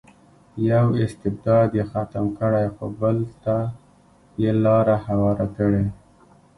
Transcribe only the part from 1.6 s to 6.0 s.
یې ختم کړی خو بل ته یې لار هواره کړې.